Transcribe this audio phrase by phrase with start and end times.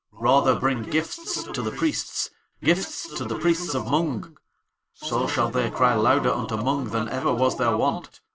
[0.19, 2.31] Rather bring gifts to the Priests,
[2.63, 4.35] gifts to the Priests of Mung.
[4.95, 8.19] So shall they cry louder unto Mung than ever was their wont.